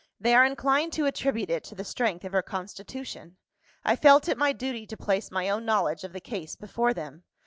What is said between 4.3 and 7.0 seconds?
my duty to place my own knowledge of the case before